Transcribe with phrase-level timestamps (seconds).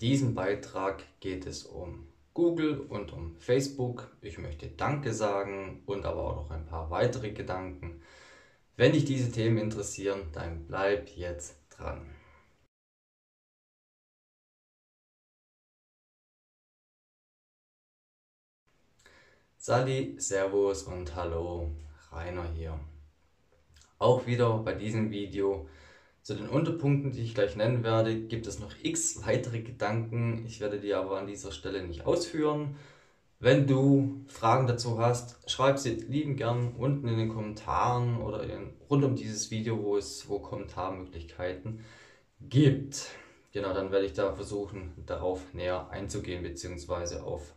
[0.00, 4.14] Diesem Beitrag geht es um Google und um Facebook.
[4.20, 8.02] Ich möchte Danke sagen und aber auch noch ein paar weitere Gedanken.
[8.76, 12.14] Wenn dich diese Themen interessieren, dann bleib jetzt dran.
[19.56, 21.70] Sali, Servus und Hallo,
[22.12, 22.78] Rainer hier.
[23.98, 25.66] Auch wieder bei diesem Video
[26.26, 30.44] zu den Unterpunkten, die ich gleich nennen werde, gibt es noch x weitere Gedanken.
[30.44, 32.74] Ich werde die aber an dieser Stelle nicht ausführen.
[33.38, 38.72] Wenn du Fragen dazu hast, schreib sie lieben gern unten in den Kommentaren oder in,
[38.90, 41.84] rund um dieses Video, wo es wo Kommentarmöglichkeiten
[42.40, 43.06] gibt.
[43.52, 47.54] Genau, dann werde ich da versuchen, darauf näher einzugehen, beziehungsweise auf,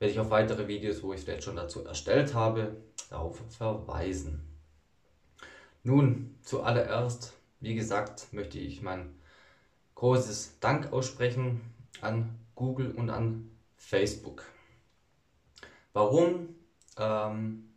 [0.00, 2.78] werde ich auf weitere Videos, wo ich vielleicht schon dazu erstellt habe,
[3.10, 4.42] darauf verweisen.
[5.84, 9.14] Nun, zuallererst, wie gesagt, möchte ich mein
[9.94, 11.60] großes Dank aussprechen
[12.00, 14.44] an Google und an Facebook.
[15.92, 16.56] Warum?
[16.98, 17.68] Ähm,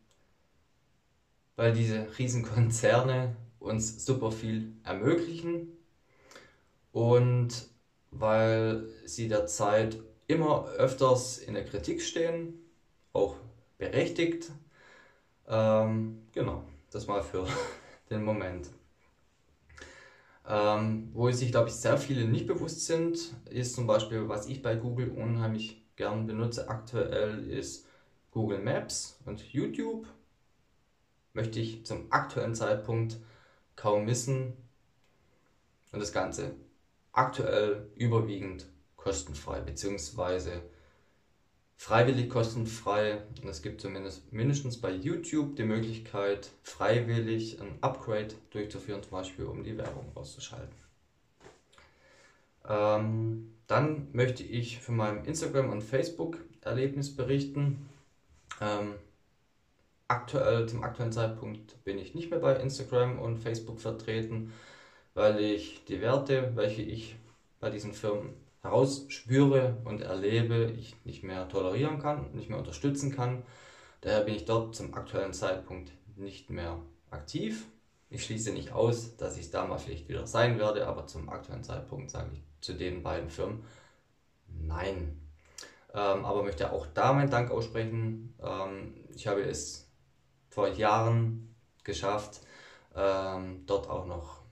[1.54, 5.68] weil diese Riesenkonzerne uns super viel ermöglichen
[6.92, 7.68] und
[8.10, 12.54] weil sie derzeit immer öfters in der Kritik stehen,
[13.12, 13.36] auch
[13.78, 14.50] berechtigt.
[15.46, 17.46] Ähm, genau, das mal für
[18.10, 18.68] den Moment.
[20.48, 24.62] Ähm, wo sich, glaube ich, sehr viele nicht bewusst sind, ist zum Beispiel, was ich
[24.62, 27.86] bei Google unheimlich gern benutze aktuell, ist
[28.30, 30.06] Google Maps und YouTube.
[31.32, 33.18] Möchte ich zum aktuellen Zeitpunkt
[33.74, 34.56] kaum missen.
[35.92, 36.54] Und das Ganze
[37.12, 40.62] aktuell überwiegend kostenfrei, beziehungsweise
[41.76, 43.22] freiwillig kostenfrei.
[43.42, 49.44] Und es gibt zumindest mindestens bei YouTube die Möglichkeit, freiwillig ein Upgrade durchzuführen, zum Beispiel
[49.44, 50.74] um die Werbung auszuschalten.
[52.68, 57.88] Ähm, dann möchte ich von meinem Instagram- und Facebook-Erlebnis berichten.
[58.60, 58.94] Ähm,
[60.08, 64.52] aktuell, zum aktuellen Zeitpunkt bin ich nicht mehr bei Instagram und Facebook vertreten,
[65.14, 67.16] weil ich die Werte, welche ich
[67.60, 68.34] bei diesen Firmen
[68.66, 73.42] herausspüre und erlebe, ich nicht mehr tolerieren kann, nicht mehr unterstützen kann.
[74.00, 76.78] Daher bin ich dort zum aktuellen Zeitpunkt nicht mehr
[77.10, 77.66] aktiv.
[78.08, 81.64] Ich schließe nicht aus, dass ich da mal vielleicht wieder sein werde, aber zum aktuellen
[81.64, 83.64] Zeitpunkt sage ich zu den beiden Firmen
[84.48, 85.20] nein.
[85.92, 88.34] Ähm, aber möchte auch da meinen Dank aussprechen.
[88.42, 89.90] Ähm, ich habe es
[90.50, 92.40] vor Jahren geschafft,
[92.94, 94.42] ähm, dort auch noch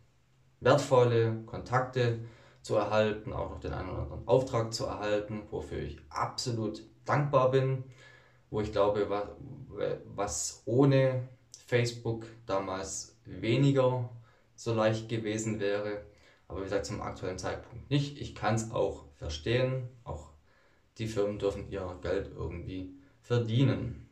[0.60, 2.20] wertvolle Kontakte
[2.64, 7.50] zu erhalten, auch noch den einen oder anderen Auftrag zu erhalten, wofür ich absolut dankbar
[7.50, 7.84] bin,
[8.48, 9.06] wo ich glaube,
[10.06, 11.28] was ohne
[11.66, 14.08] Facebook damals weniger
[14.56, 16.06] so leicht gewesen wäre,
[16.48, 18.18] aber wie gesagt zum aktuellen Zeitpunkt nicht.
[18.18, 20.30] Ich kann es auch verstehen, auch
[20.96, 24.03] die Firmen dürfen ihr Geld irgendwie verdienen.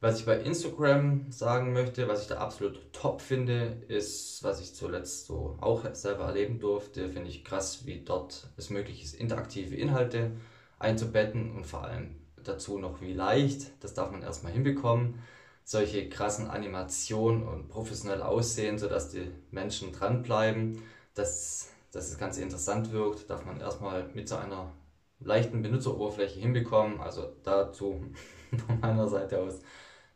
[0.00, 4.74] Was ich bei Instagram sagen möchte, was ich da absolut top finde, ist, was ich
[4.74, 9.74] zuletzt so auch selber erleben durfte, finde ich krass, wie dort es möglich ist, interaktive
[9.74, 10.30] Inhalte
[10.78, 15.18] einzubetten und vor allem dazu noch wie leicht, das darf man erstmal hinbekommen,
[15.64, 20.80] solche krassen Animationen und professionell aussehen, sodass die Menschen dranbleiben,
[21.14, 24.72] dass, dass das Ganze interessant wirkt, darf man erstmal mit so einer
[25.18, 27.00] leichten Benutzeroberfläche hinbekommen.
[27.00, 28.00] Also dazu
[28.66, 29.60] von meiner Seite aus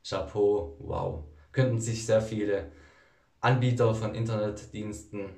[0.02, 1.24] Chapeau, wow.
[1.52, 2.72] Könnten sich sehr viele
[3.40, 5.30] Anbieter von Internetdiensten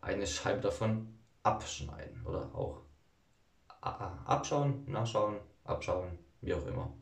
[0.00, 1.08] eine Scheibe davon
[1.42, 2.82] abschneiden oder auch
[3.80, 6.92] abschauen, nachschauen, abschauen, wie auch immer.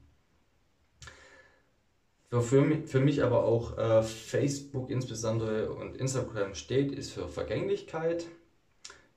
[2.31, 8.27] Wofür für mich aber auch äh, Facebook insbesondere und Instagram steht, ist für Vergänglichkeit.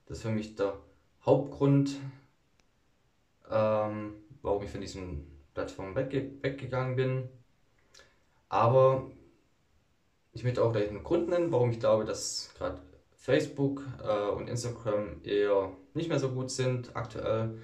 [0.06, 0.78] Das ist für mich der
[1.26, 1.96] Hauptgrund,
[3.50, 7.30] ähm, warum ich von diesen Plattformen wegge weggegangen bin.
[8.50, 9.12] Aber
[10.34, 12.82] ich möchte auch gleich einen Grund nennen, warum ich glaube, dass gerade
[13.16, 17.58] Facebook äh, und Instagram eher nicht mehr so gut sind aktuell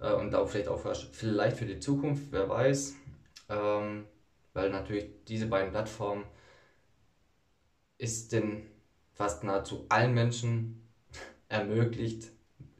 [0.00, 0.80] äh, und auch vielleicht auch
[1.12, 2.94] vielleicht für die Zukunft, wer weiß.
[3.48, 4.06] Ähm,
[4.54, 6.24] weil natürlich diese beiden Plattformen
[7.98, 8.66] ist den
[9.12, 10.88] fast nahezu allen Menschen
[11.48, 12.30] ermöglicht,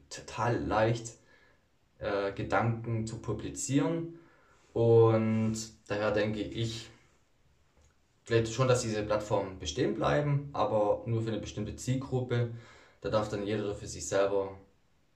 [0.09, 1.13] total leicht
[1.99, 4.19] äh, Gedanken zu publizieren.
[4.73, 5.55] Und
[5.87, 6.89] daher denke ich,
[8.23, 12.51] vielleicht schon, dass diese Plattformen bestehen bleiben, aber nur für eine bestimmte Zielgruppe.
[13.01, 14.57] Da darf dann jeder für sich selber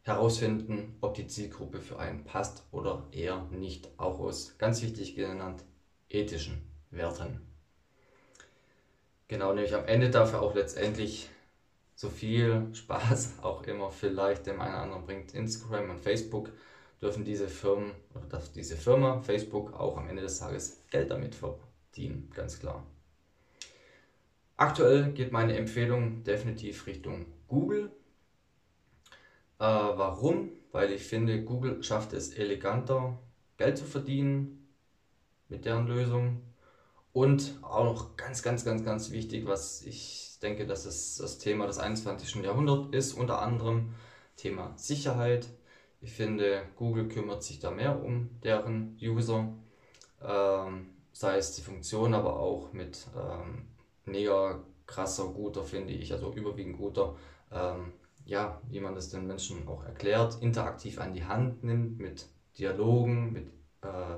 [0.03, 3.89] herausfinden, ob die Zielgruppe für einen passt oder eher nicht.
[3.97, 5.63] Auch aus ganz wichtig genannt
[6.09, 6.61] ethischen
[6.91, 7.41] Werten.
[9.27, 11.29] Genau, nämlich am Ende dafür auch letztendlich
[11.95, 16.51] so viel Spaß auch immer vielleicht dem einen oder anderen bringt, Instagram und Facebook,
[17.01, 21.35] dürfen diese Firmen oder darf diese Firma Facebook auch am Ende des Tages Geld damit
[21.35, 22.85] verdienen, ganz klar.
[24.57, 27.91] Aktuell geht meine Empfehlung definitiv Richtung Google.
[29.59, 30.49] Äh, warum?
[30.71, 33.19] Weil ich finde, Google schafft es eleganter,
[33.57, 34.67] Geld zu verdienen
[35.47, 36.41] mit deren Lösung.
[37.13, 41.67] Und auch noch ganz, ganz, ganz, ganz wichtig, was ich denke, dass es das Thema
[41.67, 42.43] des 21.
[42.43, 43.93] Jahrhunderts ist, unter anderem
[44.37, 45.47] Thema Sicherheit.
[46.01, 49.53] Ich finde, Google kümmert sich da mehr um deren User,
[50.21, 53.67] ähm, sei es die Funktion, aber auch mit ähm,
[54.07, 57.15] mega krasser, guter, finde ich, also überwiegend guter
[57.51, 57.93] ähm,
[58.27, 62.27] ja, wie man das den Menschen auch erklärt, interaktiv an die Hand nimmt, mit
[62.57, 63.47] Dialogen, mit
[63.83, 64.17] äh,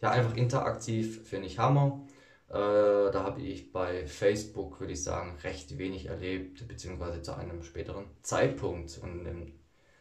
[0.00, 2.00] ja, einfach interaktiv, finde ich Hammer.
[2.48, 2.54] Äh,
[3.12, 8.06] da habe ich bei Facebook, würde ich sagen, recht wenig erlebt, beziehungsweise zu einem späteren
[8.22, 8.98] Zeitpunkt.
[9.02, 9.52] Und im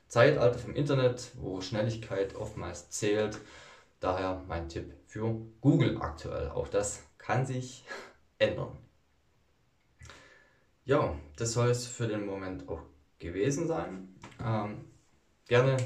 [0.08, 3.38] Zeitalter vom Internet, wo Schnelligkeit oftmals zählt,
[4.00, 6.50] daher mein Tipp für Google aktuell.
[6.50, 7.84] Auch das kann sich
[8.40, 8.78] ändern.
[10.86, 12.82] Ja, das soll es für den Moment auch
[13.20, 14.16] gewesen sein.
[14.44, 14.86] Ähm,
[15.48, 15.78] gerne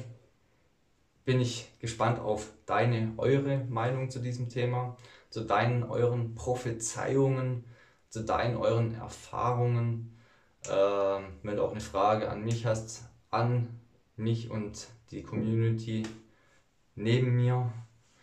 [1.26, 4.96] bin ich gespannt auf deine, eure Meinung zu diesem Thema,
[5.30, 7.66] zu deinen, euren Prophezeiungen,
[8.10, 10.18] zu deinen, euren Erfahrungen.
[10.70, 13.68] Ähm, wenn du auch eine Frage an mich hast, an
[14.16, 16.04] mich und die Community
[16.96, 17.72] neben mir,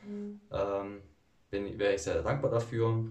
[0.06, 0.40] mhm.
[0.50, 1.02] ähm,
[1.50, 3.04] bin, wäre ich sehr dankbar dafür.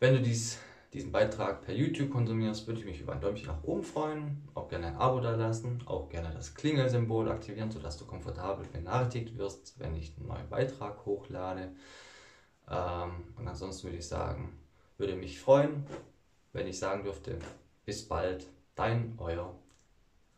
[0.00, 0.58] Wenn du dies
[0.92, 4.68] diesen Beitrag per YouTube konsumierst, würde ich mich über ein Däumchen nach oben freuen, auch
[4.68, 9.78] gerne ein Abo da lassen, auch gerne das Klingelsymbol aktivieren, sodass du komfortabel benachrichtigt wirst,
[9.78, 11.72] wenn ich einen neuen Beitrag hochlade.
[12.70, 14.58] Ähm, und ansonsten würde ich sagen,
[14.96, 15.84] würde mich freuen,
[16.52, 17.38] wenn ich sagen dürfte,
[17.84, 19.54] bis bald, dein, euer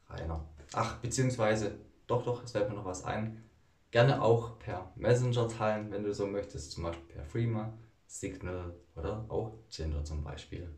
[0.09, 0.45] Rainer.
[0.73, 1.77] Ach, beziehungsweise,
[2.09, 3.45] doch, doch, es fällt mir noch was ein.
[3.93, 7.73] Gerne auch per Messenger teilen, wenn du so möchtest, zum Beispiel per Freema
[8.11, 10.77] Signal oder auch Gender zum Beispiel.